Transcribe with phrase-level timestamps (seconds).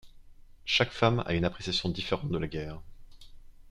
[0.65, 2.79] Chaque femme a une appréciation différente de la guerre.